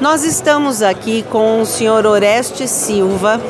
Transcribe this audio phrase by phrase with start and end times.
[0.00, 3.40] Nós estamos aqui com o senhor Oreste Silva,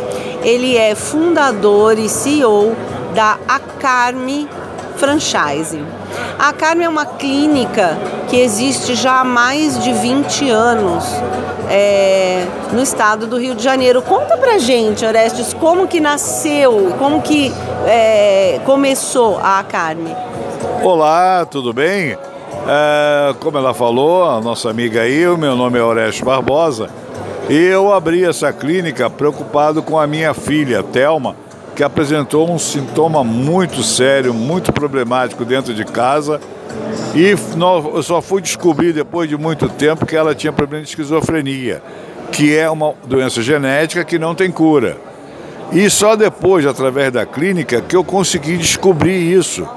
[0.42, 2.76] ele é fundador e CEO
[3.14, 4.46] da Acarme
[4.96, 5.82] Franchise.
[6.38, 7.96] A Acarme é uma clínica
[8.28, 11.04] que existe já há mais de 20 anos
[11.70, 14.02] é, no estado do Rio de Janeiro.
[14.02, 17.52] Conta pra gente, Orestes, como que nasceu, como que
[17.86, 20.14] é, começou a Acarme?
[20.82, 22.18] Olá, tudo bem?
[22.66, 26.88] É, como ela falou, a nossa amiga aí, o meu nome é Orestes Barbosa,
[27.48, 31.36] e eu abri essa clínica preocupado com a minha filha, Thelma,
[31.76, 36.40] que apresentou um sintoma muito sério, muito problemático dentro de casa.
[37.14, 37.34] E
[37.94, 41.82] eu só fui descobrir depois de muito tempo que ela tinha problema de esquizofrenia,
[42.32, 44.96] que é uma doença genética que não tem cura.
[45.70, 49.68] E só depois, através da clínica, que eu consegui descobrir isso.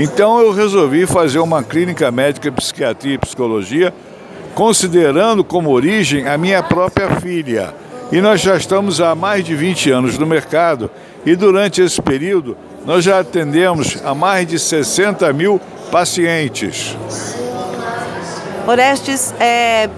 [0.00, 3.92] Então eu resolvi fazer uma clínica médica, psiquiatria e psicologia,
[4.54, 7.74] considerando como origem a minha própria filha.
[8.12, 10.88] E nós já estamos há mais de 20 anos no mercado
[11.26, 12.56] e durante esse período
[12.86, 16.96] nós já atendemos a mais de 60 mil pacientes.
[18.68, 19.90] Orestes, é,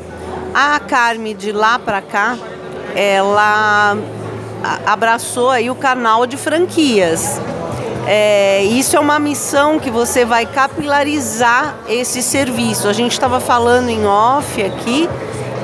[0.54, 2.38] a Carme de lá para cá,
[2.96, 3.98] ela
[4.86, 7.38] abraçou aí o canal de franquias.
[8.12, 12.88] É, isso é uma missão que você vai capilarizar esse serviço.
[12.88, 15.08] A gente estava falando em off aqui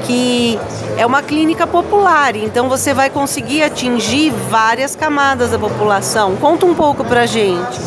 [0.07, 0.57] que
[0.97, 6.37] é uma clínica popular, então você vai conseguir atingir várias camadas da população.
[6.37, 7.81] Conta um pouco pra gente.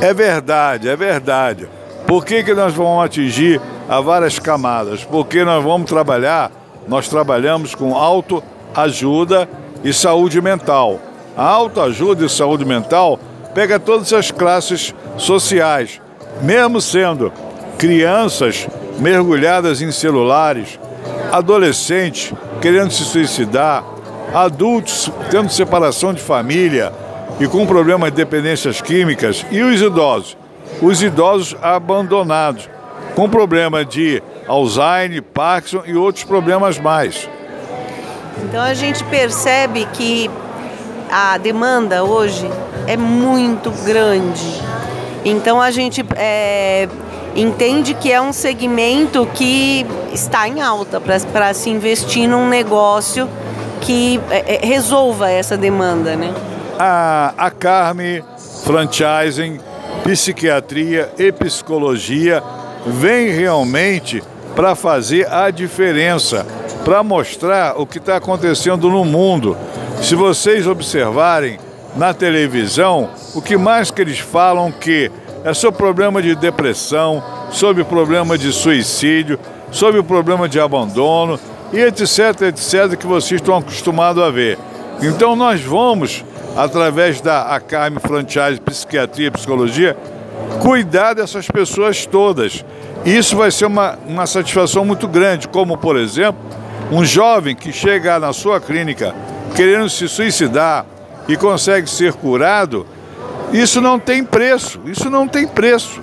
[0.00, 1.68] É verdade, é verdade.
[2.06, 5.02] Por que, que nós vamos atingir a várias camadas?
[5.02, 6.52] Porque nós vamos trabalhar,
[6.86, 9.48] nós trabalhamos com autoajuda
[9.82, 11.00] e saúde mental.
[11.36, 13.18] A autoajuda e saúde mental
[13.56, 15.98] pega todas as classes sociais,
[16.42, 17.32] mesmo sendo
[17.78, 20.78] crianças mergulhadas em celulares,
[21.32, 23.82] adolescentes querendo se suicidar,
[24.34, 26.92] adultos tendo separação de família
[27.40, 30.36] e com problema de dependências químicas, e os idosos,
[30.82, 32.68] os idosos abandonados,
[33.14, 37.26] com problema de Alzheimer, Parkinson e outros problemas mais.
[38.44, 40.30] Então a gente percebe que
[41.10, 42.46] a demanda hoje
[42.86, 44.62] é muito grande.
[45.24, 46.88] Então a gente é,
[47.34, 53.28] entende que é um segmento que está em alta para se investir num negócio
[53.80, 56.32] que é, é, resolva essa demanda, né?
[56.78, 58.22] A, a Carme
[58.64, 59.58] Franchising,
[60.04, 62.42] Psiquiatria e Psicologia
[62.86, 64.22] vem realmente
[64.54, 66.46] para fazer a diferença,
[66.84, 69.56] para mostrar o que está acontecendo no mundo.
[70.00, 71.58] Se vocês observarem,
[71.96, 75.10] na televisão, o que mais que eles falam que
[75.44, 79.38] é sobre problema de depressão, sobre problema de suicídio,
[79.70, 81.38] sobre o problema de abandono
[81.72, 84.58] e etc, etc, que vocês estão acostumados a ver.
[85.02, 86.24] Então nós vamos,
[86.56, 89.96] através da Acarme Franchise Psiquiatria e Psicologia,
[90.60, 92.64] cuidar dessas pessoas todas.
[93.04, 96.40] Isso vai ser uma, uma satisfação muito grande, como por exemplo,
[96.90, 99.14] um jovem que chega na sua clínica
[99.54, 100.84] querendo se suicidar,
[101.28, 102.86] e consegue ser curado,
[103.52, 106.00] isso não tem preço, isso não tem preço.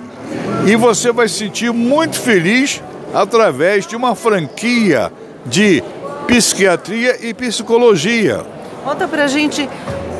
[0.66, 5.12] E você vai se sentir muito feliz através de uma franquia
[5.46, 5.82] de
[6.26, 8.44] psiquiatria e psicologia.
[8.82, 9.68] Conta pra gente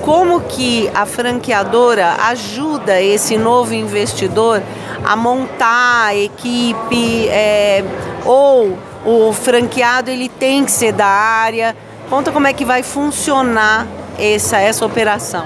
[0.03, 4.63] como que a franqueadora ajuda esse novo investidor
[5.03, 7.83] a montar a equipe é,
[8.25, 11.75] ou o franqueado ele tem que ser da área.
[12.09, 13.87] Conta como é que vai funcionar
[14.19, 15.45] essa, essa operação?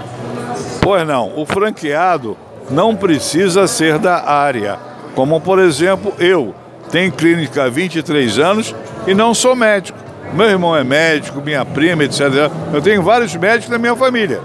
[0.81, 2.37] Pois não, o franqueado
[2.71, 4.79] não precisa ser da área.
[5.15, 6.55] Como, por exemplo, eu
[6.91, 8.75] tenho clínica há 23 anos
[9.07, 9.99] e não sou médico.
[10.33, 12.51] Meu irmão é médico, minha prima, etc.
[12.73, 14.41] Eu tenho vários médicos na minha família,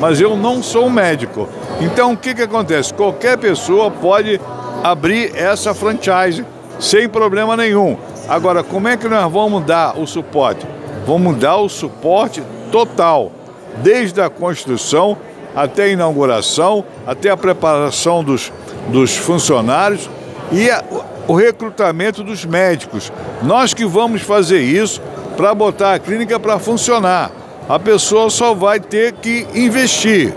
[0.00, 1.48] mas eu não sou médico.
[1.80, 2.92] Então, o que, que acontece?
[2.92, 4.40] Qualquer pessoa pode
[4.82, 6.44] abrir essa franchise
[6.80, 7.96] sem problema nenhum.
[8.28, 10.66] Agora, como é que nós vamos dar o suporte?
[11.06, 13.32] Vamos dar o suporte total
[13.82, 15.16] desde a construção
[15.54, 18.52] até a inauguração, até a preparação dos,
[18.88, 20.08] dos funcionários
[20.52, 20.82] e a,
[21.26, 23.12] o recrutamento dos médicos.
[23.42, 25.00] Nós que vamos fazer isso
[25.36, 27.30] para botar a clínica para funcionar.
[27.68, 30.34] A pessoa só vai ter que investir.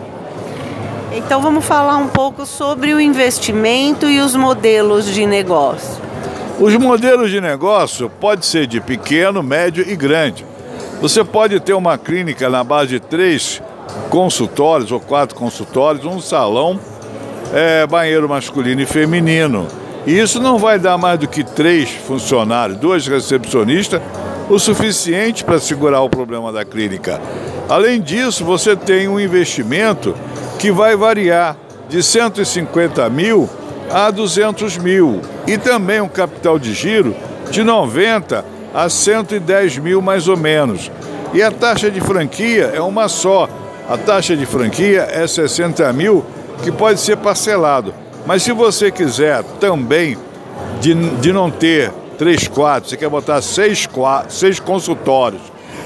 [1.13, 6.01] Então vamos falar um pouco sobre o investimento e os modelos de negócio.
[6.59, 10.45] Os modelos de negócio pode ser de pequeno, médio e grande.
[11.01, 13.59] Você pode ter uma clínica na base de três
[14.11, 16.79] consultórios ou quatro consultórios, um salão,
[17.51, 19.67] é, banheiro masculino e feminino.
[20.05, 23.99] E isso não vai dar mais do que três funcionários, dois recepcionistas
[24.47, 27.19] o suficiente para segurar o problema da clínica.
[27.67, 30.13] Além disso, você tem um investimento
[30.59, 31.57] que vai variar
[31.89, 33.49] de 150 mil
[33.89, 37.15] a 200 mil e também um capital de giro
[37.49, 40.91] de 90 a 110 mil mais ou menos.
[41.33, 43.47] E a taxa de franquia é uma só.
[43.89, 46.25] A taxa de franquia é 60 mil,
[46.63, 47.93] que pode ser parcelado.
[48.25, 50.17] Mas se você quiser também
[50.79, 53.89] de, de não ter três quadros, você quer botar seis,
[54.29, 55.41] seis consultórios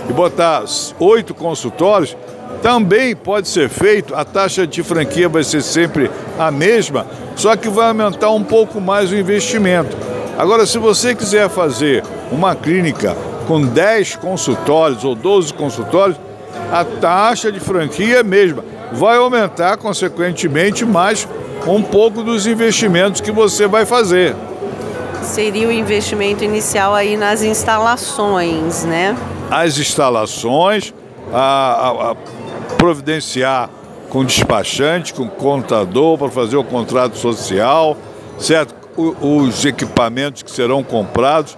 [0.10, 0.64] e botar
[1.00, 2.16] oito consultórios,
[2.62, 4.14] também pode ser feito.
[4.16, 7.06] A taxa de franquia vai ser sempre a mesma,
[7.36, 9.96] só que vai aumentar um pouco mais o investimento.
[10.38, 13.16] Agora, se você quiser fazer uma clínica
[13.48, 16.18] com 10 consultórios ou 12 consultórios,
[16.72, 18.64] a taxa de franquia é a mesma.
[18.92, 21.28] Vai aumentar, consequentemente, mais
[21.68, 24.36] um pouco dos investimentos que você vai fazer.
[25.22, 29.16] Seria o investimento inicial aí nas instalações, né?
[29.50, 30.94] As instalações,
[31.34, 32.16] a, a, a
[32.78, 33.70] providenciar
[34.10, 37.98] com despachante, com contador para fazer o contrato social,
[38.38, 38.76] certo?
[38.96, 41.58] O, os equipamentos que serão comprados,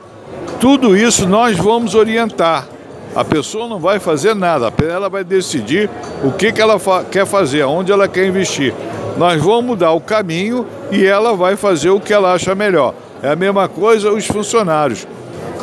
[0.59, 2.67] tudo isso nós vamos orientar.
[3.15, 5.89] A pessoa não vai fazer nada, ela vai decidir
[6.23, 8.73] o que, que ela fa quer fazer, aonde ela quer investir.
[9.17, 12.93] Nós vamos mudar o caminho e ela vai fazer o que ela acha melhor.
[13.23, 15.07] É a mesma coisa os funcionários.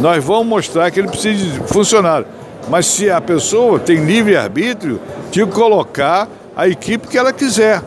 [0.00, 2.26] Nós vamos mostrar que ele precisa de funcionário.
[2.69, 5.00] Mas se a pessoa tem livre-arbítrio,
[5.31, 7.82] de colocar a equipe que ela quiser.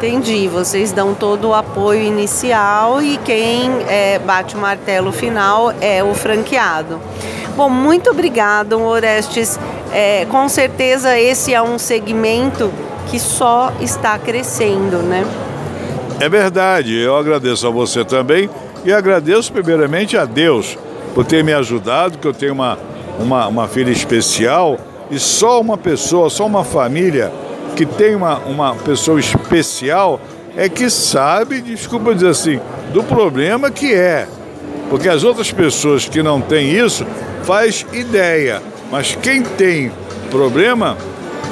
[0.00, 0.48] Entendi.
[0.48, 6.14] Vocês dão todo o apoio inicial e quem é, bate o martelo final é o
[6.14, 6.98] franqueado.
[7.54, 9.60] Bom, muito obrigado, Orestes.
[9.92, 12.72] É, com certeza esse é um segmento
[13.10, 15.22] que só está crescendo, né?
[16.18, 18.48] É verdade, eu agradeço a você também
[18.82, 20.78] e agradeço primeiramente a Deus
[21.14, 22.78] por ter me ajudado, que eu tenho uma,
[23.18, 24.78] uma, uma filha especial
[25.10, 27.30] e só uma pessoa, só uma família
[27.80, 30.20] que tem uma, uma pessoa especial
[30.54, 32.60] é que sabe, desculpa dizer assim,
[32.92, 34.28] do problema que é.
[34.90, 37.06] Porque as outras pessoas que não têm isso
[37.42, 38.60] faz ideia,
[38.92, 39.90] mas quem tem
[40.30, 40.94] problema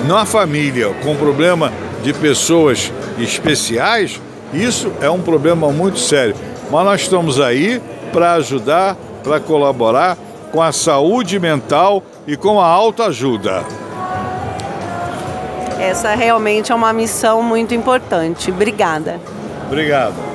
[0.06, 1.72] na família com problema
[2.02, 4.20] de pessoas especiais,
[4.52, 6.34] isso é um problema muito sério.
[6.70, 7.81] Mas nós estamos aí
[8.12, 10.19] para ajudar, para colaborar
[10.52, 13.64] com a saúde mental e com a autoajuda.
[15.88, 18.50] Essa realmente é uma missão muito importante.
[18.50, 19.19] Obrigada.
[19.67, 20.29] Obrigado.